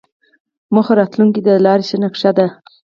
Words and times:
موخه 0.73 0.93
راتلونکې 0.99 1.41
ته 1.45 1.49
د 1.57 1.63
لارې 1.65 1.95
نقشه 2.03 2.31
ده. 2.37 2.47